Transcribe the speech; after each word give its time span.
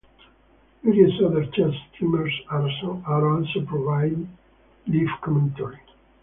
Various 0.83 1.13
other 1.23 1.45
chess 1.45 1.75
streamers 1.93 2.33
are 2.49 2.65
also 3.27 3.63
providing 3.67 4.35
live 4.87 5.21
commentary. 5.21 5.77